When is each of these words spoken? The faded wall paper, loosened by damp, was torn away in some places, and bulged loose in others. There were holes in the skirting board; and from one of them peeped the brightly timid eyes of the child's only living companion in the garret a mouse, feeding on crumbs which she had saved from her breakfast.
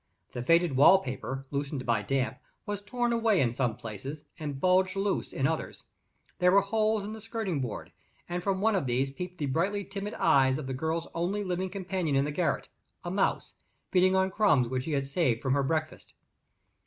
The 0.31 0.41
faded 0.41 0.75
wall 0.75 0.97
paper, 0.97 1.45
loosened 1.51 1.85
by 1.85 2.01
damp, 2.01 2.39
was 2.65 2.81
torn 2.81 3.13
away 3.13 3.39
in 3.39 3.53
some 3.53 3.77
places, 3.77 4.25
and 4.39 4.59
bulged 4.59 4.95
loose 4.95 5.31
in 5.31 5.45
others. 5.45 5.83
There 6.39 6.51
were 6.51 6.61
holes 6.61 7.05
in 7.05 7.13
the 7.13 7.21
skirting 7.21 7.61
board; 7.61 7.91
and 8.27 8.41
from 8.41 8.61
one 8.61 8.73
of 8.73 8.87
them 8.87 9.05
peeped 9.15 9.37
the 9.37 9.45
brightly 9.45 9.85
timid 9.85 10.15
eyes 10.15 10.57
of 10.57 10.65
the 10.65 10.73
child's 10.73 11.05
only 11.13 11.43
living 11.43 11.69
companion 11.69 12.15
in 12.15 12.25
the 12.25 12.31
garret 12.31 12.67
a 13.03 13.11
mouse, 13.11 13.53
feeding 13.91 14.15
on 14.15 14.31
crumbs 14.31 14.67
which 14.67 14.85
she 14.85 14.93
had 14.93 15.05
saved 15.05 15.39
from 15.43 15.53
her 15.53 15.61
breakfast. 15.61 16.15